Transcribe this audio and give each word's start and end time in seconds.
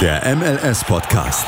Der 0.00 0.36
MLS-Podcast. 0.36 1.44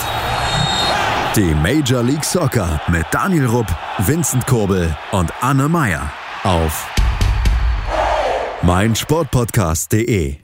Die 1.36 1.54
Major 1.54 2.02
League 2.02 2.24
Soccer 2.24 2.80
mit 2.88 3.06
Daniel 3.12 3.46
Rupp, 3.46 3.68
Vincent 3.98 4.44
Kurbel 4.44 4.96
und 5.12 5.32
Anne 5.40 5.68
Meyer 5.68 6.12
auf 6.42 6.92
meinsportpodcast.de. 8.62 10.38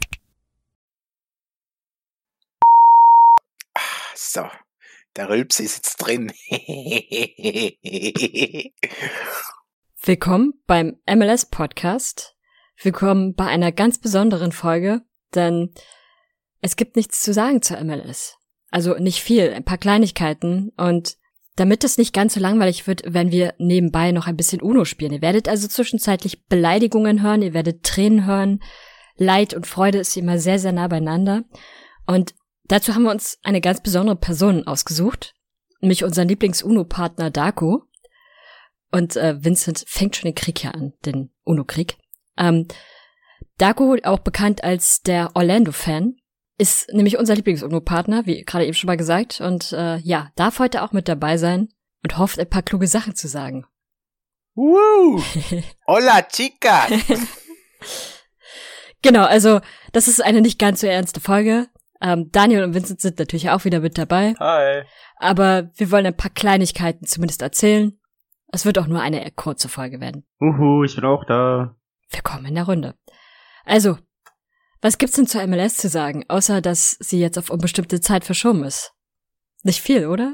So, 4.14 4.44
der 5.16 5.28
Rülps 5.28 5.58
ist 5.58 5.78
jetzt 5.78 5.96
drin. 5.96 6.32
Willkommen 10.04 10.54
beim 10.68 10.96
MLS 11.12 11.46
Podcast. 11.46 12.36
Willkommen 12.80 13.34
bei 13.34 13.46
einer 13.46 13.72
ganz 13.72 13.98
besonderen 13.98 14.52
Folge, 14.52 15.00
denn 15.34 15.74
es 16.60 16.76
gibt 16.76 16.96
nichts 16.96 17.20
zu 17.20 17.32
sagen 17.32 17.62
zur 17.62 17.82
MLS. 17.82 18.36
Also 18.70 18.94
nicht 18.94 19.22
viel, 19.22 19.52
ein 19.52 19.64
paar 19.64 19.78
Kleinigkeiten 19.78 20.72
und 20.76 21.16
damit 21.56 21.84
es 21.84 21.96
nicht 21.96 22.12
ganz 22.12 22.34
so 22.34 22.40
langweilig 22.40 22.86
wird, 22.86 23.14
werden 23.14 23.32
wir 23.32 23.54
nebenbei 23.58 24.12
noch 24.12 24.26
ein 24.26 24.36
bisschen 24.36 24.60
Uno 24.60 24.84
spielen. 24.84 25.12
Ihr 25.12 25.22
werdet 25.22 25.48
also 25.48 25.66
zwischenzeitlich 25.66 26.44
Beleidigungen 26.46 27.22
hören, 27.22 27.40
ihr 27.40 27.54
werdet 27.54 27.82
Tränen 27.82 28.26
hören. 28.26 28.60
Leid 29.16 29.54
und 29.54 29.66
Freude 29.66 29.98
ist 29.98 30.16
immer 30.18 30.38
sehr, 30.38 30.58
sehr 30.58 30.72
nah 30.72 30.88
beieinander. 30.88 31.44
Und 32.06 32.34
dazu 32.64 32.94
haben 32.94 33.04
wir 33.04 33.10
uns 33.10 33.38
eine 33.42 33.62
ganz 33.62 33.82
besondere 33.82 34.16
Person 34.16 34.66
ausgesucht, 34.66 35.34
nämlich 35.80 36.04
unseren 36.04 36.28
Lieblings-Uno-Partner 36.28 37.30
Darko. 37.30 37.84
Und 38.92 39.16
äh, 39.16 39.42
Vincent 39.42 39.82
fängt 39.86 40.16
schon 40.16 40.28
den 40.28 40.34
Krieg 40.34 40.58
hier 40.58 40.74
an, 40.74 40.92
den 41.06 41.30
Uno-Krieg. 41.44 41.96
Ähm, 42.36 42.68
Darko, 43.56 43.96
auch 44.04 44.18
bekannt 44.18 44.62
als 44.62 45.00
der 45.00 45.30
Orlando-Fan, 45.34 46.16
ist 46.58 46.92
nämlich 46.92 47.18
unser 47.18 47.34
Lieblings-UNO-Partner, 47.34 48.26
wie 48.26 48.44
gerade 48.44 48.64
eben 48.64 48.74
schon 48.74 48.88
mal 48.88 48.96
gesagt. 48.96 49.40
Und 49.40 49.72
äh, 49.72 49.98
ja, 49.98 50.30
darf 50.36 50.58
heute 50.58 50.82
auch 50.82 50.92
mit 50.92 51.08
dabei 51.08 51.36
sein 51.36 51.68
und 52.02 52.18
hofft, 52.18 52.38
ein 52.38 52.48
paar 52.48 52.62
kluge 52.62 52.86
Sachen 52.86 53.14
zu 53.14 53.28
sagen. 53.28 53.66
Woo! 54.54 55.22
Hola, 55.86 56.22
chica! 56.22 56.86
genau, 59.02 59.24
also 59.24 59.60
das 59.92 60.08
ist 60.08 60.24
eine 60.24 60.40
nicht 60.40 60.58
ganz 60.58 60.80
so 60.80 60.86
ernste 60.86 61.20
Folge. 61.20 61.68
Ähm, 62.00 62.30
Daniel 62.32 62.64
und 62.64 62.74
Vincent 62.74 63.00
sind 63.00 63.18
natürlich 63.18 63.50
auch 63.50 63.64
wieder 63.64 63.80
mit 63.80 63.98
dabei. 63.98 64.34
Hi. 64.38 64.84
Aber 65.16 65.70
wir 65.76 65.90
wollen 65.90 66.06
ein 66.06 66.16
paar 66.16 66.30
Kleinigkeiten 66.30 67.06
zumindest 67.06 67.42
erzählen. 67.42 67.98
Es 68.52 68.64
wird 68.64 68.78
auch 68.78 68.86
nur 68.86 69.00
eine 69.00 69.30
kurze 69.32 69.68
Folge 69.68 70.00
werden. 70.00 70.24
Uhu, 70.40 70.84
ich 70.84 70.94
bin 70.94 71.04
auch 71.04 71.24
da. 71.24 71.76
Willkommen 72.10 72.46
in 72.46 72.54
der 72.54 72.64
Runde. 72.64 72.94
Also, 73.64 73.98
was 74.86 74.98
gibt's 74.98 75.16
denn 75.16 75.26
zur 75.26 75.44
MLS 75.48 75.78
zu 75.78 75.88
sagen, 75.88 76.24
außer 76.28 76.60
dass 76.60 76.92
sie 77.00 77.18
jetzt 77.18 77.36
auf 77.38 77.50
unbestimmte 77.50 78.00
Zeit 78.00 78.24
verschoben 78.24 78.62
ist? 78.62 78.92
Nicht 79.64 79.80
viel, 79.80 80.06
oder? 80.06 80.32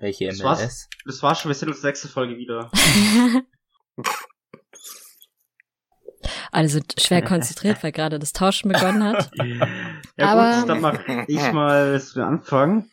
Welche 0.00 0.26
Das 0.26 0.38
MLS? 0.38 0.44
war's, 0.44 0.88
das 1.04 1.22
war 1.22 1.36
schon, 1.36 1.50
wir 1.50 1.54
sind 1.54 1.68
uns 1.68 1.80
sechste 1.80 2.08
Folge 2.08 2.36
wieder. 2.36 2.72
Alle 6.50 6.68
sind 6.68 7.00
schwer 7.00 7.22
konzentriert, 7.22 7.84
weil 7.84 7.92
gerade 7.92 8.18
das 8.18 8.32
Tauschen 8.32 8.72
begonnen 8.72 9.04
hat. 9.04 9.30
Ja 10.18 10.32
Aber- 10.32 10.60
gut, 10.60 10.68
dann 10.70 10.80
mach 10.80 10.98
ich 11.28 11.52
mal 11.52 12.00
zu 12.00 12.14
den 12.14 12.22
Anfang. 12.24 12.88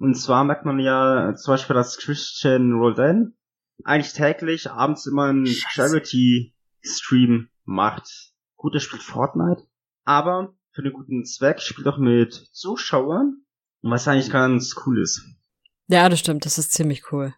Und 0.00 0.16
zwar 0.16 0.42
merkt 0.44 0.64
man 0.66 0.78
ja 0.80 1.34
zum 1.36 1.52
Beispiel, 1.54 1.74
dass 1.74 1.96
Christian 1.98 2.72
Roldan 2.72 3.34
eigentlich 3.84 4.12
täglich 4.12 4.68
abends 4.70 5.06
immer 5.06 5.26
einen 5.26 5.46
Charity-Stream 5.46 7.48
macht. 7.64 8.32
Gut, 8.56 8.74
er 8.74 8.80
spielt 8.80 9.02
Fortnite, 9.04 9.67
aber 10.08 10.54
für 10.72 10.82
den 10.82 10.94
guten 10.94 11.26
Zweck 11.26 11.60
spielt 11.60 11.86
auch 11.86 11.98
mit 11.98 12.32
Zuschauern, 12.32 13.42
was 13.82 14.08
eigentlich 14.08 14.30
ganz 14.30 14.74
cool 14.86 15.02
ist. 15.02 15.22
Ja, 15.86 16.08
das 16.08 16.20
stimmt, 16.20 16.46
das 16.46 16.56
ist 16.56 16.72
ziemlich 16.72 17.12
cool. 17.12 17.34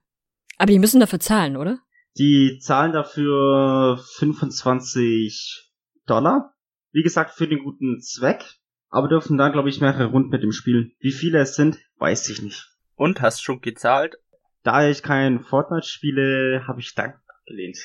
Aber 0.56 0.70
die 0.70 0.78
müssen 0.78 1.00
dafür 1.00 1.18
zahlen, 1.18 1.56
oder? 1.56 1.80
Die 2.16 2.60
zahlen 2.60 2.92
dafür 2.92 4.00
25 4.14 5.72
Dollar. 6.06 6.54
Wie 6.92 7.02
gesagt, 7.02 7.32
für 7.32 7.48
den 7.48 7.64
guten 7.64 8.00
Zweck. 8.00 8.44
Aber 8.88 9.08
dürfen 9.08 9.36
dann, 9.36 9.52
glaube 9.52 9.68
ich, 9.68 9.80
mehrere 9.80 10.06
Runden 10.06 10.30
mit 10.30 10.44
dem 10.44 10.52
spielen. 10.52 10.92
Wie 11.00 11.12
viele 11.12 11.40
es 11.40 11.56
sind, 11.56 11.78
weiß 11.98 12.28
ich 12.28 12.40
nicht. 12.40 12.68
Und 12.94 13.20
hast 13.20 13.42
schon 13.42 13.60
gezahlt? 13.60 14.16
Da 14.62 14.88
ich 14.88 15.02
kein 15.02 15.40
Fortnite 15.40 15.88
spiele, 15.88 16.64
habe 16.68 16.80
ich 16.80 16.94
dankend 16.94 17.22
abgelehnt. 17.28 17.78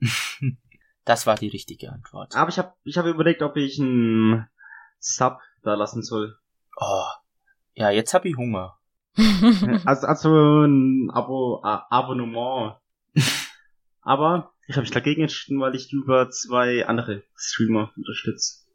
Das 1.06 1.24
war 1.24 1.36
die 1.36 1.48
richtige 1.48 1.92
Antwort. 1.92 2.34
Aber 2.34 2.50
ich 2.50 2.58
habe 2.58 2.74
ich 2.82 2.98
hab 2.98 3.06
überlegt, 3.06 3.40
ob 3.40 3.56
ich 3.56 3.80
einen 3.80 4.48
Sub 4.98 5.38
da 5.62 5.74
lassen 5.74 6.02
soll. 6.02 6.36
Oh. 6.76 7.06
Ja, 7.74 7.90
jetzt 7.90 8.12
hab 8.12 8.26
ich 8.26 8.36
Hunger. 8.36 8.78
Also, 9.86 10.06
also 10.06 10.64
ein 10.64 11.10
Abo, 11.10 11.62
A 11.62 11.86
Abonnement. 11.90 12.76
Aber 14.02 14.52
ich 14.66 14.74
habe 14.74 14.82
mich 14.82 14.90
dagegen 14.90 15.22
entschieden, 15.22 15.60
weil 15.60 15.76
ich 15.76 15.92
über 15.92 16.28
zwei 16.30 16.86
andere 16.86 17.22
Streamer 17.36 17.92
unterstütze. 17.96 18.66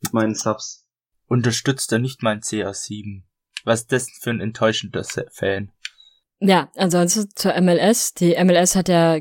Mit 0.00 0.14
meinen 0.14 0.34
Subs. 0.34 0.88
Unterstützt 1.26 1.92
er 1.92 1.98
nicht 1.98 2.22
mein 2.22 2.40
CR7? 2.40 3.24
Was 3.64 3.80
ist 3.80 3.92
das 3.92 4.08
für 4.20 4.30
ein 4.30 4.40
enttäuschender 4.40 5.04
Fan? 5.04 5.72
ja, 6.38 6.70
ansonsten 6.76 7.28
zur 7.34 7.60
MLS. 7.60 8.14
Die 8.14 8.36
MLS 8.42 8.76
hat 8.76 8.88
ja 8.88 9.18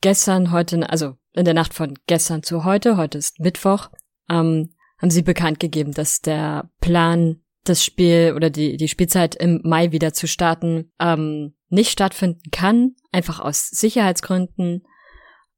gestern, 0.00 0.50
heute, 0.50 0.90
also 0.90 1.16
in 1.32 1.44
der 1.44 1.54
Nacht 1.54 1.74
von 1.74 1.98
gestern 2.06 2.42
zu 2.42 2.64
heute, 2.64 2.96
heute 2.96 3.18
ist 3.18 3.40
Mittwoch, 3.40 3.90
ähm, 4.28 4.74
haben 4.98 5.10
sie 5.10 5.22
bekannt 5.22 5.60
gegeben, 5.60 5.92
dass 5.92 6.20
der 6.20 6.70
Plan, 6.80 7.42
das 7.64 7.84
Spiel 7.84 8.32
oder 8.34 8.50
die, 8.50 8.76
die 8.76 8.88
Spielzeit 8.88 9.34
im 9.34 9.60
Mai 9.62 9.92
wieder 9.92 10.12
zu 10.12 10.26
starten, 10.26 10.90
ähm, 10.98 11.54
nicht 11.68 11.90
stattfinden 11.90 12.50
kann, 12.50 12.94
einfach 13.12 13.38
aus 13.40 13.68
Sicherheitsgründen. 13.68 14.84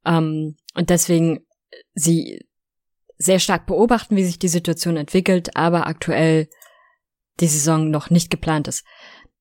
Ähm, 0.04 0.56
und 0.74 0.90
deswegen 0.90 1.46
sie 1.94 2.44
sehr 3.18 3.38
stark 3.38 3.66
beobachten, 3.66 4.16
wie 4.16 4.24
sich 4.24 4.38
die 4.38 4.48
Situation 4.48 4.96
entwickelt, 4.96 5.56
aber 5.56 5.86
aktuell 5.86 6.48
die 7.40 7.46
Saison 7.46 7.90
noch 7.90 8.10
nicht 8.10 8.30
geplant 8.30 8.68
ist. 8.68 8.84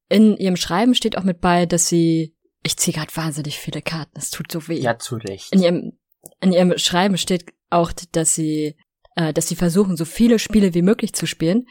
In 0.08 0.38
ihrem 0.38 0.56
Schreiben 0.56 0.94
steht 0.94 1.18
auch 1.18 1.24
mit 1.24 1.42
bei, 1.42 1.66
dass 1.66 1.88
sie, 1.88 2.36
ich 2.64 2.78
ziehe 2.78 2.96
gerade 2.96 3.16
wahnsinnig 3.16 3.58
viele 3.60 3.82
Karten, 3.82 4.18
es 4.18 4.30
tut 4.30 4.52
so 4.52 4.68
weh. 4.68 4.80
Ja, 4.80 5.00
zu 5.00 5.16
Recht. 5.16 5.54
In 5.54 5.64
ihrem, 5.64 6.00
in 6.40 6.52
ihrem 6.52 6.78
Schreiben 6.78 7.18
steht 7.18 7.54
auch, 7.70 7.92
dass 8.12 8.36
sie, 8.36 8.76
äh, 9.16 9.34
dass 9.34 9.48
sie 9.48 9.56
versuchen, 9.56 9.98
so 9.98 10.06
viele 10.06 10.40
Spiele 10.40 10.74
wie 10.74 10.82
möglich 10.82 11.14
zu 11.14 11.26
spielen. 11.26 11.68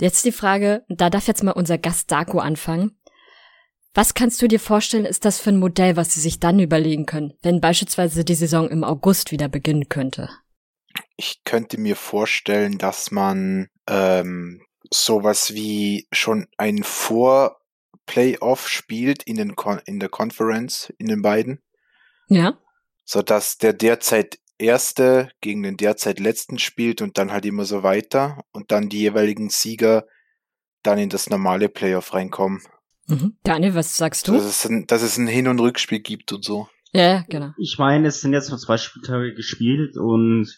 Jetzt 0.00 0.24
die 0.24 0.32
Frage, 0.32 0.84
da 0.88 1.10
darf 1.10 1.26
jetzt 1.26 1.42
mal 1.42 1.52
unser 1.52 1.78
Gast 1.78 2.10
Darko 2.10 2.38
anfangen. 2.38 2.96
Was 3.92 4.14
kannst 4.14 4.40
du 4.40 4.46
dir 4.46 4.60
vorstellen, 4.60 5.04
ist 5.04 5.24
das 5.24 5.40
für 5.40 5.50
ein 5.50 5.58
Modell, 5.58 5.96
was 5.96 6.14
sie 6.14 6.20
sich 6.20 6.38
dann 6.38 6.60
überlegen 6.60 7.06
können, 7.06 7.32
wenn 7.42 7.60
beispielsweise 7.60 8.24
die 8.24 8.36
Saison 8.36 8.70
im 8.70 8.84
August 8.84 9.32
wieder 9.32 9.48
beginnen 9.48 9.88
könnte? 9.88 10.30
Ich 11.16 11.42
könnte 11.44 11.78
mir 11.78 11.96
vorstellen, 11.96 12.78
dass 12.78 13.10
man 13.10 13.68
ähm, 13.88 14.62
sowas 14.92 15.54
wie 15.54 16.06
schon 16.12 16.46
ein 16.56 16.84
Vor-Playoff 16.84 18.68
spielt 18.68 19.24
in, 19.24 19.36
den 19.36 19.56
Con 19.56 19.80
in 19.86 19.98
der 19.98 20.08
Conference, 20.08 20.92
in 20.98 21.08
den 21.08 21.22
beiden, 21.22 21.60
Ja? 22.28 22.56
Sodass 23.10 23.58
der 23.58 23.72
derzeit 23.72 24.38
Erste 24.56 25.30
gegen 25.40 25.64
den 25.64 25.76
derzeit 25.76 26.20
Letzten 26.20 26.58
spielt 26.60 27.02
und 27.02 27.18
dann 27.18 27.32
halt 27.32 27.44
immer 27.44 27.64
so 27.64 27.82
weiter 27.82 28.44
und 28.52 28.70
dann 28.70 28.88
die 28.88 29.00
jeweiligen 29.00 29.50
Sieger 29.50 30.06
dann 30.84 30.96
in 30.96 31.08
das 31.08 31.28
normale 31.28 31.68
Playoff 31.68 32.14
reinkommen. 32.14 32.62
Mhm. 33.08 33.36
Daniel, 33.42 33.74
was 33.74 33.96
sagst 33.96 34.28
du? 34.28 34.34
Dass 34.34 34.44
es, 34.44 34.64
ein, 34.64 34.86
dass 34.86 35.02
es 35.02 35.18
ein 35.18 35.26
Hin- 35.26 35.48
und 35.48 35.58
Rückspiel 35.58 35.98
gibt 35.98 36.32
und 36.32 36.44
so. 36.44 36.68
ja, 36.92 37.24
genau. 37.28 37.50
Ich 37.58 37.78
meine, 37.78 38.06
es 38.06 38.20
sind 38.20 38.32
jetzt 38.32 38.50
nur 38.50 38.60
zwei 38.60 38.76
Spieltage 38.76 39.34
gespielt 39.34 39.96
und 39.96 40.48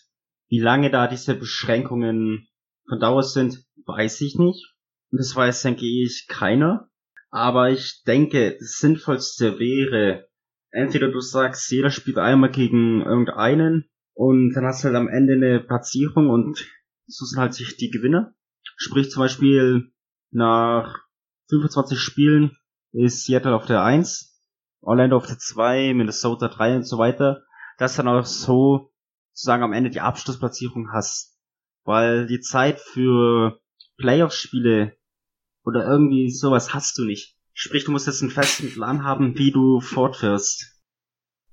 wie 0.48 0.60
lange 0.60 0.90
da 0.90 1.06
diese 1.06 1.34
Beschränkungen 1.34 2.48
von 2.86 3.00
Dauer 3.00 3.22
sind, 3.22 3.64
weiß 3.86 4.20
ich 4.20 4.36
nicht. 4.36 4.74
Und 5.10 5.20
das 5.20 5.34
weiß, 5.34 5.62
denke 5.62 5.86
ich, 5.86 6.26
keiner. 6.28 6.90
Aber 7.30 7.70
ich 7.70 8.02
denke, 8.06 8.58
das 8.60 8.76
Sinnvollste 8.76 9.58
wäre, 9.58 10.28
entweder 10.72 11.08
du 11.08 11.20
sagst, 11.20 11.70
jeder 11.70 11.90
spielt 11.90 12.18
einmal 12.18 12.50
gegen 12.50 13.02
irgendeinen 13.02 13.88
und 14.14 14.52
dann 14.54 14.66
hast 14.66 14.82
du 14.82 14.88
halt 14.88 14.96
am 14.96 15.08
Ende 15.08 15.34
eine 15.34 15.60
Platzierung 15.60 16.28
und 16.28 16.66
so 17.06 17.24
sind 17.24 17.38
halt 17.38 17.54
sich 17.54 17.76
die 17.76 17.90
Gewinner. 17.90 18.34
Sprich 18.76 19.10
zum 19.10 19.20
Beispiel 19.20 19.92
nach 20.30 20.98
25 21.50 21.98
Spielen 21.98 22.56
ist 22.92 23.24
Seattle 23.24 23.54
auf 23.54 23.66
der 23.66 23.82
1, 23.82 24.42
Orlando 24.80 25.16
auf 25.16 25.26
der 25.26 25.38
2, 25.38 25.94
Minnesota 25.94 26.48
3 26.48 26.76
und 26.76 26.84
so 26.84 26.98
weiter, 26.98 27.44
dass 27.78 27.96
dann 27.96 28.08
auch 28.08 28.24
so 28.24 28.92
sozusagen 29.32 29.62
am 29.62 29.72
Ende 29.72 29.90
die 29.90 30.00
Abschlussplatzierung 30.00 30.92
hast. 30.92 31.38
Weil 31.84 32.26
die 32.26 32.40
Zeit 32.40 32.80
für 32.80 33.60
Playoff-Spiele 33.96 34.96
oder 35.64 35.86
irgendwie 35.86 36.30
sowas 36.30 36.74
hast 36.74 36.98
du 36.98 37.04
nicht. 37.04 37.36
Sprich, 37.54 37.84
du 37.84 37.92
musst 37.92 38.06
jetzt 38.06 38.22
einen 38.22 38.30
festen 38.30 38.72
Plan 38.72 39.04
haben, 39.04 39.36
wie 39.36 39.52
du 39.52 39.80
fortfährst. 39.80 40.80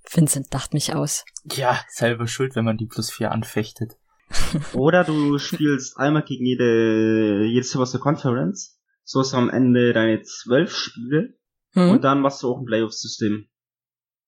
Vincent 0.10 0.54
dacht 0.54 0.74
mich 0.74 0.96
aus. 0.96 1.26
Ja, 1.52 1.80
selber 1.90 2.28
schuld, 2.28 2.56
wenn 2.56 2.66
man 2.66 2.78
die 2.78 2.88
plus 2.88 3.12
vier 3.12 3.32
anfechtet. 3.32 3.98
Oder 4.74 5.04
du 5.04 5.38
spielst 5.38 5.98
einmal 5.98 6.24
gegen 6.24 6.46
jede, 6.46 7.46
jedes 7.46 7.72
der 7.72 8.00
Conference 8.00 8.80
so 9.10 9.22
hast 9.22 9.34
du 9.34 9.38
am 9.38 9.50
Ende 9.50 9.92
deine 9.92 10.22
zwölf 10.22 10.76
Spiele 10.76 11.34
Hm? 11.74 11.90
und 11.90 12.04
dann 12.04 12.22
machst 12.22 12.44
du 12.44 12.52
auch 12.52 12.60
ein 12.60 12.66
Playoff-System. 12.66 13.48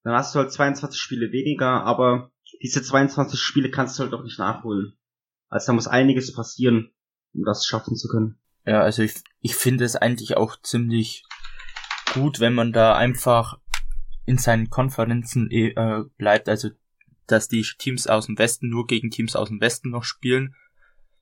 Dann 0.04 0.14
hast 0.16 0.34
du 0.34 0.40
halt 0.40 0.52
22 0.52 1.00
Spiele 1.00 1.32
weniger, 1.32 1.84
aber 1.84 2.32
diese 2.64 2.82
22 2.82 3.40
Spiele 3.40 3.70
kannst 3.70 3.98
du 3.98 4.04
halt 4.04 4.14
auch 4.14 4.24
nicht 4.24 4.40
nachholen. 4.40 4.98
Also 5.50 5.68
da 5.68 5.74
muss 5.74 5.88
einiges 5.88 6.34
passieren, 6.34 6.92
um 7.34 7.44
das 7.44 7.66
schaffen 7.68 7.96
zu 7.96 8.08
können. 8.08 8.40
Ja, 8.66 8.82
also 8.82 9.04
ich, 9.04 9.14
ich 9.40 9.56
finde 9.56 9.86
es 9.86 9.96
eigentlich 9.96 10.36
auch 10.38 10.60
ziemlich 10.62 11.26
gut, 12.14 12.40
wenn 12.40 12.54
man 12.54 12.72
da 12.72 12.96
einfach 12.96 13.60
in 14.26 14.38
seinen 14.38 14.70
Konferenzen 14.70 15.50
eh, 15.52 15.70
äh, 15.70 16.04
bleibt, 16.18 16.50
also 16.50 16.70
dass 17.28 17.48
die 17.48 17.66
Teams 17.78 18.08
aus 18.08 18.28
dem 18.28 18.38
Westen 18.38 18.70
nur 18.70 18.86
gegen 18.88 19.10
Teams 19.10 19.36
aus 19.36 19.50
dem 19.50 19.62
Westen 19.62 19.90
noch 19.90 20.04
spielen, 20.04 20.56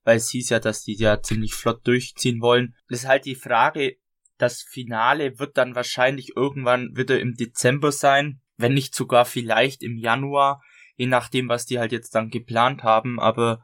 weil 0.03 0.17
es 0.17 0.29
hieß 0.29 0.49
ja, 0.49 0.59
dass 0.59 0.83
die 0.83 0.95
ja 0.95 1.21
ziemlich 1.21 1.53
flott 1.53 1.85
durchziehen 1.85 2.41
wollen. 2.41 2.75
Das 2.87 3.01
ist 3.01 3.07
halt 3.07 3.25
die 3.25 3.35
Frage, 3.35 3.97
das 4.37 4.61
Finale 4.61 5.37
wird 5.39 5.57
dann 5.57 5.75
wahrscheinlich 5.75 6.35
irgendwann 6.35 6.95
wieder 6.95 7.19
im 7.19 7.35
Dezember 7.35 7.91
sein, 7.91 8.41
wenn 8.57 8.73
nicht 8.73 8.95
sogar 8.95 9.25
vielleicht 9.25 9.83
im 9.83 9.97
Januar, 9.97 10.61
je 10.95 11.07
nachdem, 11.07 11.47
was 11.49 11.65
die 11.65 11.79
halt 11.79 11.91
jetzt 11.91 12.15
dann 12.15 12.29
geplant 12.29 12.83
haben, 12.83 13.19
aber 13.19 13.63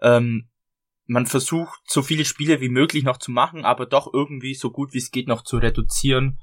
ähm, 0.00 0.48
man 1.06 1.26
versucht, 1.26 1.80
so 1.86 2.02
viele 2.02 2.24
Spiele 2.24 2.60
wie 2.60 2.68
möglich 2.68 3.04
noch 3.04 3.18
zu 3.18 3.30
machen, 3.30 3.64
aber 3.64 3.86
doch 3.86 4.12
irgendwie 4.12 4.54
so 4.54 4.70
gut 4.70 4.94
wie 4.94 4.98
es 4.98 5.10
geht 5.10 5.28
noch 5.28 5.42
zu 5.42 5.58
reduzieren. 5.58 6.38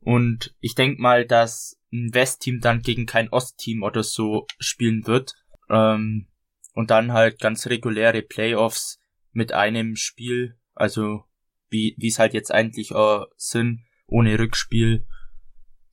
Und 0.00 0.54
ich 0.60 0.74
denke 0.74 1.00
mal, 1.00 1.26
dass 1.26 1.78
ein 1.92 2.14
Westteam 2.14 2.60
dann 2.60 2.82
gegen 2.82 3.06
kein 3.06 3.28
Ostteam 3.30 3.82
oder 3.82 4.02
so 4.02 4.46
spielen 4.58 5.06
wird. 5.06 5.34
Ähm, 5.68 6.28
und 6.74 6.90
dann 6.90 7.12
halt 7.12 7.40
ganz 7.40 7.66
reguläre 7.66 8.22
Playoffs 8.22 8.98
mit 9.32 9.52
einem 9.52 9.96
Spiel, 9.96 10.56
also 10.74 11.24
wie 11.68 11.94
es 12.02 12.18
halt 12.18 12.34
jetzt 12.34 12.52
eigentlich 12.52 12.90
äh, 12.90 13.20
sind, 13.36 13.84
ohne 14.06 14.38
Rückspiel, 14.38 15.06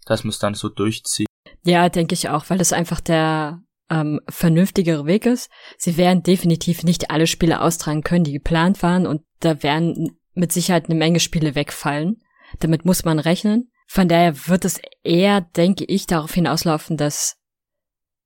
dass 0.06 0.24
man 0.24 0.30
es 0.30 0.40
dann 0.40 0.56
so 0.56 0.70
durchzieht. 0.70 1.28
Ja, 1.64 1.90
denke 1.90 2.14
ich 2.14 2.30
auch, 2.30 2.50
weil 2.50 2.58
das 2.58 2.74
einfach 2.74 3.00
der 3.00 3.62
ähm, 3.90 4.20
vernünftigere 4.30 5.06
Weg 5.06 5.26
ist. 5.26 5.50
Sie 5.78 5.98
werden 5.98 6.24
definitiv 6.24 6.84
nicht 6.84 7.12
alle 7.12 7.28
Spiele 7.28 7.62
austragen 7.62 8.02
können, 8.04 8.24
die 8.24 8.34
geplant 8.34 8.82
waren 8.82 9.06
und 9.06 9.22
da 9.40 9.62
werden 9.64 10.18
mit 10.34 10.52
Sicherheit 10.52 10.86
eine 10.86 10.98
Menge 10.98 11.20
Spiele 11.20 11.56
wegfallen. 11.56 12.22
Damit 12.60 12.86
muss 12.86 13.04
man 13.04 13.20
rechnen. 13.20 13.72
Von 13.88 14.10
daher 14.10 14.48
wird 14.48 14.66
es 14.66 14.82
eher, 15.04 15.42
denke 15.42 15.86
ich, 15.86 16.06
darauf 16.06 16.34
hinauslaufen, 16.34 16.98
dass, 16.98 17.38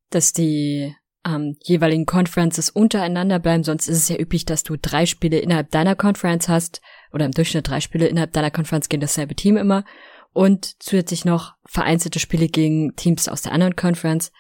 dass 0.10 0.34
die 0.34 0.96
ähm, 1.26 1.56
jeweiligen 1.62 2.08
Conferences 2.08 2.72
untereinander 2.72 3.40
bleiben. 3.40 3.64
Sonst 3.64 3.88
ist 3.88 3.98
es 3.98 4.10
ja 4.10 4.18
üblich, 4.18 4.46
dass 4.46 4.64
du 4.64 4.76
drei 4.76 5.06
Spiele 5.06 5.38
innerhalb 5.38 5.70
deiner 5.70 5.96
Conference 5.96 6.50
hast 6.50 6.82
oder 7.14 7.26
im 7.26 7.32
Durchschnitt 7.32 7.68
drei 7.68 7.80
Spiele 7.80 8.08
innerhalb 8.08 8.34
deiner 8.34 8.52
Conference 8.52 8.90
gegen 8.90 9.02
dasselbe 9.02 9.36
Team 9.36 9.56
immer 9.56 9.86
und 10.34 10.82
zusätzlich 10.82 11.26
noch 11.26 11.54
vereinzelte 11.66 12.20
Spiele 12.20 12.48
gegen 12.48 12.96
Teams 12.96 13.28
aus 13.28 13.44
der 13.44 13.52
anderen 13.52 13.76
Conference. 13.76 14.32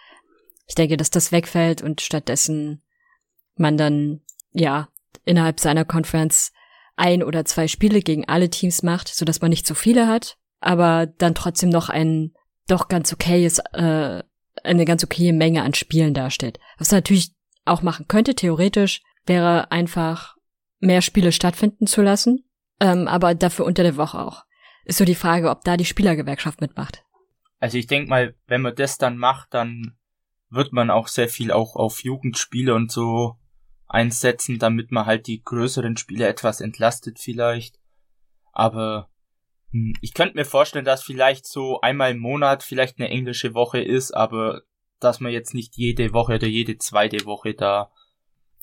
Ich 0.67 0.75
denke, 0.75 0.97
dass 0.97 1.11
das 1.11 1.31
wegfällt 1.31 1.81
und 1.81 2.01
stattdessen 2.01 2.81
man 3.55 3.77
dann, 3.77 4.21
ja, 4.53 4.89
innerhalb 5.25 5.59
seiner 5.59 5.85
Conference 5.85 6.51
ein 6.95 7.21
oder 7.21 7.45
zwei 7.45 7.67
Spiele 7.67 8.01
gegen 8.01 8.27
alle 8.27 8.49
Teams 8.49 8.81
macht, 8.81 9.09
so 9.09 9.25
dass 9.25 9.41
man 9.41 9.49
nicht 9.49 9.67
so 9.67 9.75
viele 9.75 10.07
hat, 10.07 10.37
aber 10.61 11.07
dann 11.07 11.35
trotzdem 11.35 11.69
noch 11.69 11.89
ein 11.89 12.33
doch 12.67 12.87
ganz 12.87 13.11
okayes, 13.11 13.59
äh, 13.73 14.23
eine 14.63 14.85
ganz 14.85 15.03
okaye 15.03 15.33
Menge 15.33 15.63
an 15.63 15.73
Spielen 15.73 16.13
dasteht. 16.13 16.59
Was 16.77 16.91
man 16.91 16.99
natürlich 16.99 17.33
auch 17.65 17.81
machen 17.81 18.07
könnte, 18.07 18.35
theoretisch, 18.35 19.01
wäre 19.25 19.71
einfach 19.71 20.35
mehr 20.79 21.01
Spiele 21.01 21.31
stattfinden 21.31 21.87
zu 21.87 22.01
lassen, 22.01 22.45
ähm, 22.79 23.07
aber 23.07 23.35
dafür 23.35 23.65
unter 23.65 23.83
der 23.83 23.97
Woche 23.97 24.19
auch. 24.19 24.43
Ist 24.85 24.97
so 24.97 25.05
die 25.05 25.15
Frage, 25.15 25.49
ob 25.49 25.63
da 25.63 25.77
die 25.77 25.85
Spielergewerkschaft 25.85 26.61
mitmacht. 26.61 27.03
Also 27.59 27.77
ich 27.77 27.85
denke 27.85 28.09
mal, 28.09 28.35
wenn 28.47 28.61
man 28.61 28.75
das 28.75 28.97
dann 28.97 29.17
macht, 29.17 29.53
dann 29.53 29.97
wird 30.49 30.73
man 30.73 30.89
auch 30.89 31.07
sehr 31.07 31.29
viel 31.29 31.51
auch 31.51 31.75
auf 31.75 32.03
Jugendspiele 32.03 32.73
und 32.73 32.91
so 32.91 33.37
einsetzen, 33.87 34.57
damit 34.57 34.91
man 34.91 35.05
halt 35.05 35.27
die 35.27 35.41
größeren 35.43 35.97
Spiele 35.97 36.27
etwas 36.27 36.61
entlastet 36.61 37.19
vielleicht. 37.19 37.79
Aber 38.51 39.10
ich 40.01 40.13
könnte 40.13 40.35
mir 40.35 40.45
vorstellen, 40.45 40.85
dass 40.85 41.03
vielleicht 41.03 41.45
so 41.45 41.79
einmal 41.81 42.11
im 42.11 42.19
Monat 42.19 42.63
vielleicht 42.63 42.99
eine 42.99 43.09
englische 43.09 43.53
Woche 43.53 43.79
ist, 43.81 44.11
aber 44.11 44.61
dass 44.99 45.19
man 45.19 45.31
jetzt 45.31 45.53
nicht 45.53 45.75
jede 45.77 46.13
Woche 46.13 46.35
oder 46.35 46.47
jede 46.47 46.77
zweite 46.77 47.25
Woche 47.25 47.53
da 47.53 47.91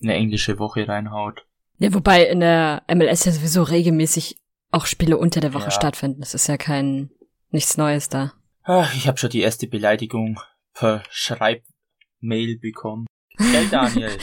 eine 0.02 0.14
englische 0.14 0.58
Woche 0.58 0.86
reinhaut. 0.86 1.44
Ja, 1.78 1.92
wobei 1.94 2.24
in 2.26 2.40
der 2.40 2.82
MLS 2.92 3.24
ja 3.24 3.32
sowieso 3.32 3.62
regelmäßig 3.62 4.36
auch 4.70 4.86
Spiele 4.86 5.16
unter 5.16 5.40
der 5.40 5.54
Woche 5.54 5.64
Ja. 5.66 5.70
stattfinden. 5.70 6.20
Das 6.20 6.34
ist 6.34 6.46
ja 6.46 6.56
kein 6.56 7.10
nichts 7.50 7.76
Neues 7.76 8.08
da. 8.08 8.34
Ach, 8.64 8.94
ich 8.94 9.08
habe 9.08 9.16
schon 9.18 9.30
die 9.30 9.40
erste 9.40 9.66
Beleidigung 9.66 10.38
per 10.74 11.02
Schreibmail 11.10 12.58
bekommen. 12.60 13.06
Gell, 13.38 13.66
Daniel? 13.70 14.18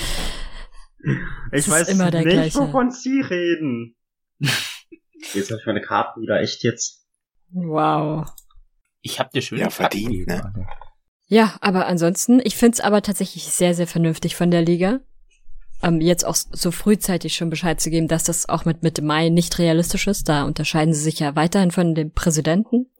Ich 1.51 1.67
weiß 1.69 1.89
immer 1.89 2.11
der 2.11 2.21
nicht, 2.23 2.33
gleiche. 2.33 2.59
wovon 2.59 2.91
Sie 2.91 3.21
reden. 3.21 3.95
Jetzt 5.33 5.49
habe 5.49 5.59
ich 5.59 5.65
meine 5.65 5.81
Karten 5.81 6.21
wieder 6.21 6.39
echt 6.39 6.63
jetzt. 6.63 7.05
Wow. 7.51 8.27
Ich 9.01 9.19
hab 9.19 9.31
dir 9.31 9.41
schön 9.41 9.59
Ja, 9.59 9.69
verdient, 9.69 10.27
ne? 10.27 10.67
Ja, 11.27 11.55
aber 11.61 11.87
ansonsten, 11.87 12.39
ich 12.43 12.55
find's 12.55 12.79
aber 12.79 13.01
tatsächlich 13.01 13.43
sehr, 13.45 13.73
sehr 13.73 13.87
vernünftig 13.87 14.35
von 14.35 14.51
der 14.51 14.61
Liga. 14.61 14.99
Ähm, 15.81 16.01
jetzt 16.01 16.25
auch 16.25 16.35
so 16.35 16.71
frühzeitig 16.71 17.35
schon 17.35 17.49
Bescheid 17.49 17.81
zu 17.81 17.89
geben, 17.89 18.07
dass 18.07 18.23
das 18.23 18.47
auch 18.47 18.65
mit 18.65 18.83
Mitte 18.83 19.01
Mai 19.01 19.29
nicht 19.29 19.57
realistisch 19.59 20.07
ist. 20.07 20.29
Da 20.29 20.43
unterscheiden 20.43 20.93
sie 20.93 21.01
sich 21.01 21.19
ja 21.19 21.35
weiterhin 21.35 21.71
von 21.71 21.95
dem 21.95 22.11
Präsidenten. 22.11 22.91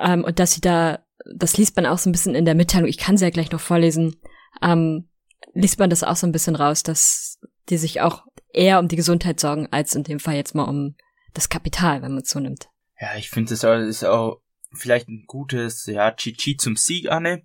Ähm, 0.00 0.24
und 0.24 0.38
dass 0.38 0.52
sie 0.52 0.60
da, 0.60 1.00
das 1.34 1.56
liest 1.56 1.76
man 1.76 1.86
auch 1.86 1.98
so 1.98 2.08
ein 2.08 2.12
bisschen 2.12 2.34
in 2.34 2.44
der 2.44 2.54
Mitteilung, 2.54 2.88
ich 2.88 2.98
kann 2.98 3.16
sie 3.16 3.24
ja 3.24 3.30
gleich 3.30 3.50
noch 3.52 3.60
vorlesen, 3.60 4.16
ähm, 4.62 5.08
liest 5.52 5.78
man 5.78 5.90
das 5.90 6.02
auch 6.02 6.16
so 6.16 6.26
ein 6.26 6.32
bisschen 6.32 6.56
raus, 6.56 6.82
dass 6.82 7.38
die 7.68 7.76
sich 7.76 8.00
auch 8.00 8.24
eher 8.52 8.78
um 8.78 8.88
die 8.88 8.96
Gesundheit 8.96 9.40
sorgen, 9.40 9.68
als 9.70 9.94
in 9.94 10.02
dem 10.02 10.20
Fall 10.20 10.34
jetzt 10.34 10.54
mal 10.54 10.64
um 10.64 10.96
das 11.34 11.48
Kapital, 11.48 12.02
wenn 12.02 12.12
man 12.12 12.22
es 12.22 12.30
so 12.30 12.40
nimmt. 12.40 12.68
Ja, 13.00 13.16
ich 13.16 13.28
finde, 13.28 13.50
das 13.50 13.64
ist 13.64 14.04
auch 14.04 14.40
vielleicht 14.72 15.08
ein 15.08 15.24
gutes, 15.26 15.86
ja, 15.86 16.10
GG 16.10 16.56
zum 16.56 16.76
Sieg, 16.76 17.10
Anne. 17.10 17.42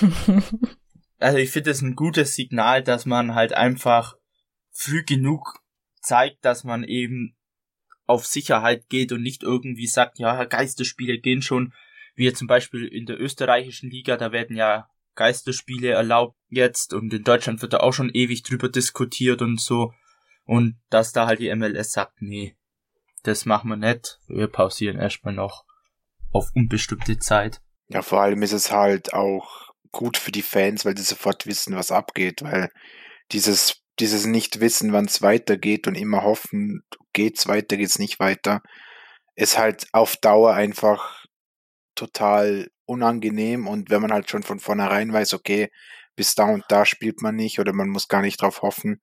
Also 1.18 1.38
ich 1.38 1.50
finde 1.50 1.70
es 1.70 1.80
ein 1.80 1.96
gutes 1.96 2.34
Signal, 2.34 2.82
dass 2.82 3.06
man 3.06 3.34
halt 3.34 3.54
einfach 3.54 4.16
früh 4.70 5.02
genug 5.02 5.60
zeigt, 6.00 6.44
dass 6.44 6.62
man 6.62 6.84
eben 6.84 7.36
auf 8.04 8.26
Sicherheit 8.26 8.88
geht 8.88 9.12
und 9.12 9.22
nicht 9.22 9.42
irgendwie 9.42 9.86
sagt, 9.86 10.18
ja, 10.18 10.44
Geisterspiele 10.44 11.18
gehen 11.18 11.42
schon, 11.42 11.72
wie 12.14 12.32
zum 12.32 12.46
Beispiel 12.46 12.86
in 12.86 13.06
der 13.06 13.20
österreichischen 13.20 13.90
Liga, 13.90 14.16
da 14.16 14.30
werden 14.30 14.56
ja 14.56 14.88
Geisterspiele 15.14 15.90
erlaubt 15.90 16.36
jetzt 16.48 16.92
und 16.92 17.12
in 17.12 17.24
Deutschland 17.24 17.62
wird 17.62 17.72
da 17.72 17.78
auch 17.78 17.92
schon 17.92 18.10
ewig 18.10 18.42
drüber 18.42 18.68
diskutiert 18.68 19.40
und 19.40 19.60
so 19.60 19.92
und 20.44 20.76
dass 20.90 21.12
da 21.12 21.26
halt 21.26 21.40
die 21.40 21.54
MLS 21.54 21.92
sagt, 21.92 22.20
nee, 22.20 22.56
das 23.22 23.44
machen 23.44 23.70
wir 23.70 23.76
nicht, 23.76 24.20
wir 24.28 24.48
pausieren 24.48 24.98
erstmal 24.98 25.34
noch 25.34 25.64
auf 26.32 26.50
unbestimmte 26.54 27.18
Zeit. 27.18 27.60
Ja, 27.88 28.02
vor 28.02 28.20
allem 28.20 28.42
ist 28.42 28.52
es 28.52 28.70
halt 28.70 29.14
auch 29.14 29.70
gut 29.92 30.16
für 30.16 30.32
die 30.32 30.42
Fans, 30.42 30.84
weil 30.84 30.94
die 30.94 31.02
sofort 31.02 31.46
wissen, 31.46 31.76
was 31.76 31.90
abgeht, 31.90 32.42
weil 32.42 32.70
dieses, 33.32 33.82
dieses 33.98 34.26
Nicht-Wissen, 34.26 34.92
wann 34.92 35.06
es 35.06 35.22
weitergeht 35.22 35.86
und 35.86 35.94
immer 35.94 36.22
hoffen, 36.22 36.82
geht's 37.12 37.46
weiter, 37.46 37.76
geht's 37.76 37.98
nicht 37.98 38.20
weiter, 38.20 38.62
ist 39.34 39.58
halt 39.58 39.86
auf 39.92 40.16
Dauer 40.16 40.54
einfach 40.54 41.24
total 41.94 42.68
unangenehm 42.84 43.66
und 43.66 43.90
wenn 43.90 44.02
man 44.02 44.12
halt 44.12 44.30
schon 44.30 44.42
von 44.42 44.60
vornherein 44.60 45.12
weiß, 45.12 45.34
okay, 45.34 45.70
bis 46.14 46.34
da 46.34 46.44
und 46.44 46.64
da 46.68 46.84
spielt 46.84 47.22
man 47.22 47.36
nicht 47.36 47.58
oder 47.58 47.72
man 47.72 47.88
muss 47.88 48.08
gar 48.08 48.22
nicht 48.22 48.40
drauf 48.40 48.62
hoffen, 48.62 49.00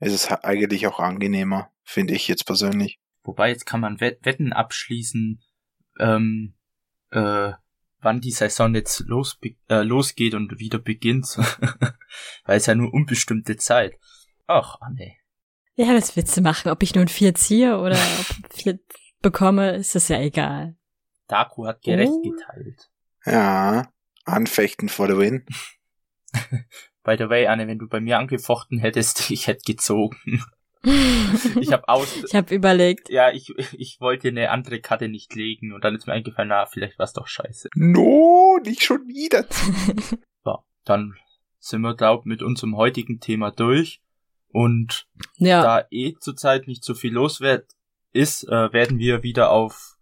ist 0.00 0.12
es 0.12 0.30
eigentlich 0.30 0.86
auch 0.86 1.00
angenehmer, 1.00 1.70
finde 1.84 2.14
ich 2.14 2.28
jetzt 2.28 2.46
persönlich. 2.46 2.98
Wobei 3.22 3.50
jetzt 3.50 3.66
kann 3.66 3.80
man 3.80 4.00
Wett 4.00 4.24
Wetten 4.24 4.52
abschließen, 4.52 5.42
ähm, 5.98 6.54
äh, 7.10 7.52
wann 8.00 8.20
die 8.20 8.30
Saison 8.30 8.74
jetzt 8.74 9.00
los, 9.00 9.38
äh, 9.68 9.82
losgeht 9.82 10.34
und 10.34 10.58
wieder 10.58 10.78
beginnt. 10.78 11.36
Weil 12.44 12.56
es 12.56 12.66
ja 12.66 12.74
nur 12.74 12.92
unbestimmte 12.92 13.56
Zeit. 13.56 13.94
Ach, 14.46 14.76
ah, 14.80 14.90
nee. 14.92 15.16
Ja, 15.74 15.94
was 15.94 16.16
willst 16.16 16.36
du 16.36 16.40
machen? 16.40 16.70
Ob 16.70 16.82
ich 16.82 16.94
nun 16.94 17.08
vier 17.08 17.34
ziehe 17.34 17.78
oder 17.78 17.96
ob 17.96 18.54
vier 18.54 18.78
bekomme, 19.22 19.76
ist 19.76 19.94
das 19.94 20.08
ja 20.08 20.18
egal. 20.20 20.76
Daku 21.28 21.66
hat 21.66 21.82
gerecht 21.82 22.10
Oh. 22.12 22.22
geteilt. 22.22 22.90
Ja, 23.24 23.92
anfechten 24.24 24.88
for 24.88 25.06
the 25.06 25.16
win. 25.16 25.44
By 27.02 27.16
the 27.16 27.28
way, 27.28 27.46
Anne, 27.46 27.66
wenn 27.66 27.78
du 27.78 27.88
bei 27.88 28.00
mir 28.00 28.18
angefochten 28.18 28.78
hättest, 28.78 29.30
ich 29.30 29.46
hätte 29.46 29.62
gezogen. 29.64 30.42
Ich 31.60 31.72
habe 31.72 31.88
aus, 31.88 32.24
Ich 32.24 32.34
habe 32.34 32.54
überlegt. 32.54 33.08
ja, 33.10 33.30
ich, 33.32 33.52
ich 33.78 34.00
wollte 34.00 34.28
eine 34.28 34.50
andere 34.50 34.80
Karte 34.80 35.08
nicht 35.08 35.34
legen 35.34 35.72
und 35.72 35.84
dann 35.84 35.94
ist 35.94 36.06
mir 36.06 36.12
eingefallen, 36.14 36.48
na, 36.48 36.66
vielleicht 36.66 36.98
war's 36.98 37.12
doch 37.12 37.26
scheiße. 37.26 37.68
No, 37.74 38.58
nicht 38.64 38.82
schon 38.82 39.06
wieder. 39.06 39.44
Ja, 40.44 40.64
dann 40.84 41.14
sind 41.58 41.82
wir, 41.82 41.94
glaub, 41.94 42.24
mit 42.24 42.42
unserem 42.42 42.76
heutigen 42.76 43.20
Thema 43.20 43.50
durch 43.50 44.00
und 44.48 45.06
Ja, 45.36 45.62
da 45.62 45.86
eh 45.90 46.14
zurzeit 46.18 46.66
nicht 46.66 46.82
so 46.82 46.94
viel 46.94 47.12
los 47.12 47.40
wird, 47.42 47.66
ist, 48.12 48.44
äh, 48.48 48.72
werden 48.72 48.98
wir 48.98 49.22
wieder 49.22 49.50
auf 49.50 49.96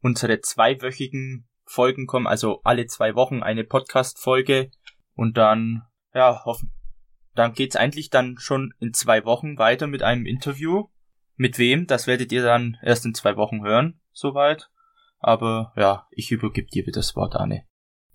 unsere 0.00 0.40
zweiwöchigen 0.40 1.46
Folgen 1.64 2.06
kommen, 2.06 2.26
also 2.26 2.60
alle 2.64 2.86
zwei 2.86 3.14
Wochen 3.14 3.42
eine 3.42 3.64
Podcast-Folge 3.64 4.70
und 5.14 5.36
dann, 5.36 5.82
ja, 6.14 6.42
hoffen, 6.44 6.72
dann 7.34 7.54
geht's 7.54 7.76
eigentlich 7.76 8.10
dann 8.10 8.36
schon 8.38 8.74
in 8.80 8.92
zwei 8.92 9.24
Wochen 9.24 9.58
weiter 9.58 9.86
mit 9.86 10.02
einem 10.02 10.26
Interview. 10.26 10.88
Mit 11.36 11.58
wem? 11.58 11.86
Das 11.86 12.06
werdet 12.06 12.30
ihr 12.32 12.42
dann 12.42 12.76
erst 12.82 13.06
in 13.06 13.14
zwei 13.14 13.36
Wochen 13.36 13.62
hören, 13.62 14.00
soweit. 14.12 14.70
Aber 15.18 15.72
ja, 15.76 16.06
ich 16.10 16.30
übergebe 16.30 16.68
dir 16.68 16.86
wieder 16.86 17.00
das 17.00 17.16
Wort, 17.16 17.36
Anne. 17.36 17.64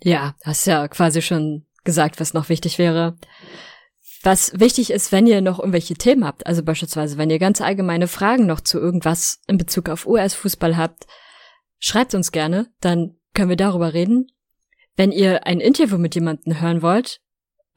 Ja, 0.03 0.35
hast 0.43 0.67
ja 0.67 0.87
quasi 0.87 1.21
schon 1.21 1.65
gesagt, 1.83 2.19
was 2.19 2.33
noch 2.33 2.49
wichtig 2.49 2.77
wäre. 2.77 3.17
Was 4.23 4.59
wichtig 4.59 4.91
ist, 4.91 5.11
wenn 5.11 5.25
ihr 5.25 5.41
noch 5.41 5.59
irgendwelche 5.59 5.95
Themen 5.95 6.25
habt, 6.25 6.45
also 6.45 6.63
beispielsweise, 6.63 7.17
wenn 7.17 7.29
ihr 7.29 7.39
ganz 7.39 7.61
allgemeine 7.61 8.07
Fragen 8.07 8.45
noch 8.45 8.61
zu 8.61 8.79
irgendwas 8.79 9.41
in 9.47 9.57
Bezug 9.57 9.89
auf 9.89 10.05
US-Fußball 10.05 10.75
habt, 10.75 11.07
schreibt 11.79 12.13
uns 12.13 12.31
gerne, 12.31 12.67
dann 12.81 13.15
können 13.33 13.49
wir 13.49 13.57
darüber 13.57 13.93
reden. 13.93 14.27
Wenn 14.95 15.11
ihr 15.11 15.45
ein 15.45 15.59
Interview 15.59 15.97
mit 15.97 16.15
jemandem 16.15 16.59
hören 16.59 16.81
wollt, 16.81 17.21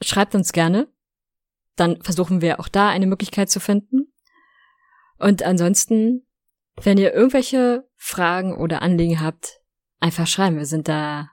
schreibt 0.02 0.34
uns 0.34 0.52
gerne. 0.52 0.88
Dann 1.76 2.02
versuchen 2.02 2.40
wir 2.40 2.60
auch 2.60 2.68
da 2.68 2.88
eine 2.88 3.06
Möglichkeit 3.06 3.50
zu 3.50 3.60
finden. 3.60 4.12
Und 5.18 5.42
ansonsten, 5.42 6.26
wenn 6.82 6.98
ihr 6.98 7.12
irgendwelche 7.12 7.84
Fragen 7.96 8.56
oder 8.56 8.82
Anliegen 8.82 9.20
habt, 9.20 9.60
einfach 10.00 10.26
schreiben. 10.26 10.56
Wir 10.56 10.66
sind 10.66 10.88
da 10.88 11.28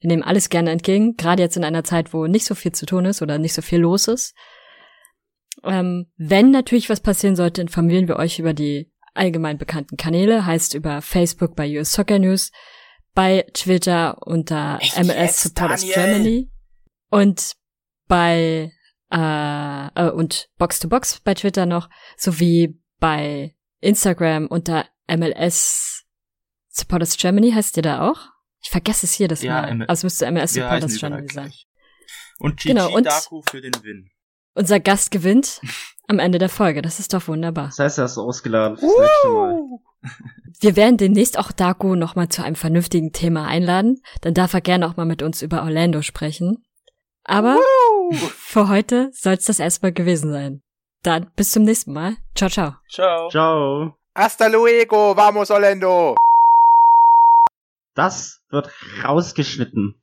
wir 0.00 0.08
nehmen 0.08 0.22
alles 0.22 0.48
gerne 0.48 0.70
entgegen, 0.70 1.16
gerade 1.16 1.42
jetzt 1.42 1.56
in 1.56 1.64
einer 1.64 1.84
Zeit, 1.84 2.12
wo 2.12 2.26
nicht 2.26 2.44
so 2.44 2.54
viel 2.54 2.72
zu 2.72 2.86
tun 2.86 3.04
ist 3.04 3.20
oder 3.20 3.38
nicht 3.38 3.54
so 3.54 3.62
viel 3.62 3.80
los 3.80 4.06
ist. 4.06 4.34
Ähm, 5.64 6.06
wenn 6.16 6.50
natürlich 6.52 6.88
was 6.88 7.00
passieren 7.00 7.34
sollte, 7.34 7.60
informieren 7.60 8.06
wir 8.06 8.16
euch 8.16 8.38
über 8.38 8.54
die 8.54 8.92
allgemein 9.14 9.58
bekannten 9.58 9.96
Kanäle, 9.96 10.46
heißt 10.46 10.74
über 10.74 11.02
Facebook 11.02 11.56
bei 11.56 11.68
US 11.76 11.92
Soccer 11.92 12.20
News, 12.20 12.52
bei 13.14 13.44
Twitter 13.52 14.24
unter 14.24 14.78
MLS 14.96 15.42
Supporters? 15.42 15.82
Germany 15.82 16.48
und 17.10 17.54
bei 18.06 18.70
äh, 19.10 19.86
äh, 20.06 20.10
und 20.10 20.48
Box 20.58 20.78
to 20.80 20.88
Box 20.88 21.20
bei 21.20 21.34
Twitter 21.34 21.66
noch, 21.66 21.88
sowie 22.16 22.80
bei 23.00 23.54
Instagram 23.80 24.46
unter 24.46 24.86
MLS 25.08 26.04
Supporters 26.68 27.16
Germany 27.16 27.50
heißt 27.52 27.76
ihr 27.76 27.82
da 27.82 28.08
auch? 28.08 28.18
Ich 28.62 28.70
vergesse 28.70 29.06
es 29.06 29.12
hier 29.14 29.28
das 29.28 29.42
Ja, 29.42 29.62
Mal. 29.62 29.68
M- 29.70 29.84
Also 29.88 30.06
müsste 30.06 30.30
MLS 30.30 30.54
Supporters 30.54 30.98
Germany 30.98 31.28
sein. 31.32 31.52
Und 32.38 32.58
GG 32.60 32.68
Genau, 32.74 32.94
und- 32.94 33.06
Daku 33.06 33.42
für 33.50 33.60
den 33.60 33.72
Win. 33.82 34.10
Unser 34.54 34.80
Gast 34.80 35.10
gewinnt 35.10 35.60
am 36.08 36.18
Ende 36.18 36.38
der 36.38 36.48
Folge. 36.48 36.82
Das 36.82 36.98
ist 36.98 37.14
doch 37.14 37.28
wunderbar. 37.28 37.66
Das 37.66 37.78
heißt, 37.78 37.98
er 37.98 38.04
ist 38.06 38.18
ausgeladen 38.18 38.76
fürs 38.76 38.92
nächste 38.98 39.28
Mal. 39.28 39.60
Wir 40.60 40.74
werden 40.76 40.96
demnächst 40.96 41.38
auch 41.38 41.52
Daku 41.52 41.94
nochmal 41.94 42.28
zu 42.28 42.42
einem 42.42 42.56
vernünftigen 42.56 43.12
Thema 43.12 43.46
einladen. 43.46 44.00
Dann 44.22 44.34
darf 44.34 44.54
er 44.54 44.60
gerne 44.60 44.88
auch 44.88 44.96
mal 44.96 45.06
mit 45.06 45.22
uns 45.22 45.42
über 45.42 45.62
Orlando 45.62 46.02
sprechen. 46.02 46.64
Aber 47.24 47.58
für 48.36 48.68
heute 48.68 49.10
soll 49.12 49.34
es 49.34 49.44
das 49.44 49.58
erstmal 49.60 49.92
gewesen 49.92 50.32
sein. 50.32 50.62
Dann 51.02 51.30
bis 51.36 51.52
zum 51.52 51.64
nächsten 51.64 51.92
Mal. 51.92 52.16
Ciao, 52.34 52.50
ciao. 52.50 52.74
Ciao. 52.88 53.28
Ciao. 53.30 53.94
Hasta 54.14 54.48
luego, 54.48 55.14
vamos 55.16 55.50
Orlando! 55.50 56.16
Das 57.94 58.40
wird 58.50 58.68
rausgeschnitten. 59.04 59.94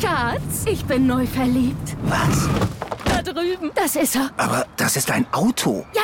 Schatz, 0.00 0.66
ich 0.66 0.84
bin 0.84 1.06
neu 1.06 1.26
verliebt. 1.26 1.96
Was? 2.04 2.48
Da 3.04 3.22
drüben. 3.22 3.70
Das 3.74 3.96
ist 3.96 4.16
er. 4.16 4.30
Aber 4.36 4.66
das 4.76 4.96
ist 4.96 5.10
ein 5.10 5.26
Auto. 5.32 5.86
Ja, 5.94 6.02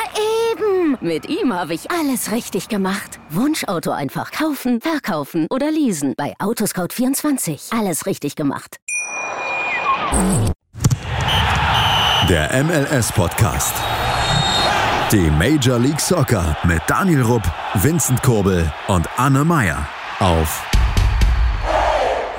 eben. 0.51 0.97
Mit 1.01 1.27
ihm 1.29 1.53
habe 1.53 1.73
ich 1.73 1.89
alles 1.91 2.31
richtig 2.31 2.69
gemacht. 2.69 3.19
Wunschauto 3.29 3.91
einfach 3.91 4.31
kaufen, 4.31 4.81
verkaufen 4.81 5.47
oder 5.49 5.71
leasen. 5.71 6.13
Bei 6.17 6.35
Autoscout24. 6.39 7.77
Alles 7.77 8.05
richtig 8.05 8.35
gemacht. 8.35 8.79
Der 12.27 12.63
MLS-Podcast. 12.63 13.73
Die 15.11 15.29
Major 15.31 15.79
League 15.79 15.99
Soccer 15.99 16.57
mit 16.63 16.81
Daniel 16.87 17.21
Rupp, 17.21 17.43
Vincent 17.75 18.21
Kurbel 18.23 18.71
und 18.87 19.07
Anne 19.17 19.43
Meyer 19.43 19.87
auf 20.19 20.65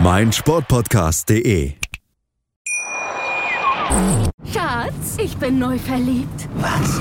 meinsportpodcast.de. 0.00 1.74
Schatz, 4.52 5.16
ich 5.18 5.36
bin 5.36 5.58
neu 5.58 5.78
verliebt. 5.78 6.48
Was? 6.56 7.00